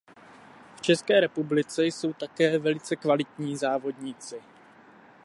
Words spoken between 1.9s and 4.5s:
také velice kvalitní závodníci.